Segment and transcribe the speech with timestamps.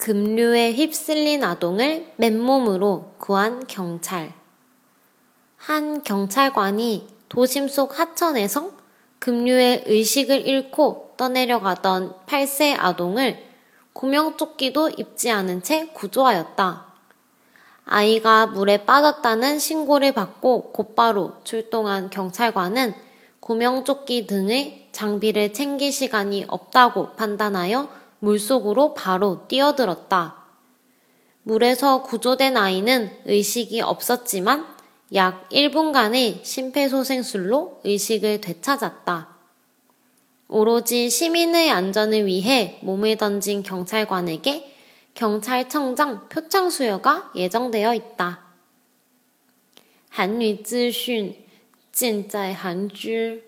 [0.00, 4.32] 급류에 휩쓸린 아동을 맨몸으로 구한 경찰.
[5.58, 8.70] 한 경찰관이 도심 속 하천에서
[9.18, 13.44] 급류에 의식을 잃고 떠내려가던 8세 아동을
[13.92, 16.86] 구명조끼도 입지 않은 채 구조하였다.
[17.84, 22.94] 아이가 물에 빠졌다는 신고를 받고 곧바로 출동한 경찰관은
[23.40, 30.43] 구명조끼 등의 장비를 챙길 시간이 없다고 판단하여 물속으로 바로 뛰어들었다.
[31.43, 34.65] 물에서 구조된 아이는 의식이 없었지만
[35.13, 39.35] 약 1분간의 심폐소생술로 의식을 되찾았다.
[40.47, 44.73] 오로지 시민의 안전을 위해 몸을 던진 경찰관에게
[45.13, 48.45] 경찰청장 표창 수여가 예정되어 있다.
[50.15, 51.35] 韩女资讯
[51.91, 53.43] 尽在韩知